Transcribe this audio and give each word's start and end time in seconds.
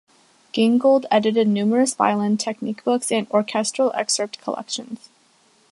Gingold 0.51 1.05
edited 1.11 1.47
numerous 1.47 1.93
violin 1.93 2.35
technique 2.35 2.83
books 2.83 3.11
and 3.11 3.27
orchestral 3.29 3.91
excerpt 3.93 4.41
collections. 4.41 5.09